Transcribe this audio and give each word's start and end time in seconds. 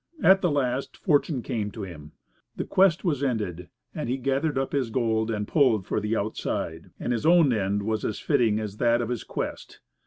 At 0.23 0.41
the 0.41 0.49
last 0.49 0.97
fortune 0.97 1.43
came 1.43 1.69
to 1.73 1.83
him. 1.83 2.13
The 2.55 2.65
quest 2.65 3.03
was 3.05 3.21
ended, 3.23 3.69
and 3.93 4.09
he 4.09 4.17
gathered 4.17 4.57
up 4.57 4.71
his 4.71 4.89
gold 4.89 5.29
and 5.29 5.47
pulled 5.47 5.85
for 5.85 5.99
the 5.99 6.15
outside. 6.17 6.89
And 6.99 7.13
his 7.13 7.23
own 7.23 7.53
end 7.53 7.83
was 7.83 8.03
as 8.03 8.17
fitting 8.17 8.59
as 8.59 8.77
that 8.77 8.99
of 9.03 9.09
his 9.09 9.23
quest. 9.23 9.79